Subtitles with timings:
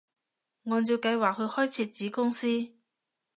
[0.65, 2.73] 按照計劃去開設子公司